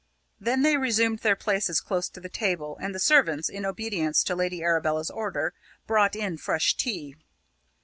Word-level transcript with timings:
Then 0.39 0.63
they 0.63 0.77
resumed 0.77 1.19
their 1.19 1.35
places 1.35 1.79
close 1.79 2.09
to 2.09 2.19
the 2.19 2.27
table, 2.27 2.75
and 2.81 2.95
the 2.95 2.99
servants, 2.99 3.49
in 3.49 3.67
obedience 3.67 4.23
to 4.23 4.35
Lady 4.35 4.63
Arabella's 4.63 5.11
order, 5.11 5.53
brought 5.85 6.15
in 6.15 6.39
fresh 6.39 6.73
tea. 6.75 7.15